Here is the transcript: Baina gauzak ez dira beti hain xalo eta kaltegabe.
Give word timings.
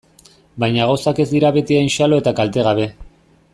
Baina 0.63 0.87
gauzak 0.91 1.21
ez 1.25 1.27
dira 1.35 1.53
beti 1.59 1.79
hain 1.81 1.93
xalo 1.99 2.21
eta 2.25 2.35
kaltegabe. 2.43 2.91